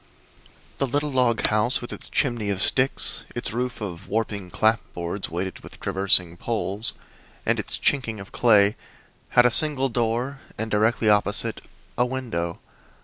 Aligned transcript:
The 0.79 0.87
little 0.87 1.11
log 1.11 1.45
house, 1.45 1.79
with 1.79 1.93
its 1.93 2.09
chimney 2.09 2.49
of 2.49 2.59
sticks, 2.59 3.23
its 3.35 3.53
roof 3.53 3.81
of 3.81 4.07
warping 4.07 4.49
clapboards 4.49 5.29
weighted 5.29 5.59
with 5.59 5.79
traversing 5.79 6.37
poles 6.37 6.93
and 7.45 7.59
its 7.59 7.77
"chinking" 7.77 8.19
of 8.19 8.31
clay, 8.31 8.77
had 9.37 9.45
a 9.45 9.51
single 9.51 9.89
door 9.89 10.39
and, 10.57 10.71
directly 10.71 11.07
opposite, 11.07 11.61
a 11.99 12.05
window. 12.07 12.57